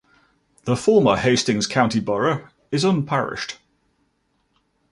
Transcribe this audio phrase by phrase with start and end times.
[0.63, 3.59] The former Hastings County Borough is unparished.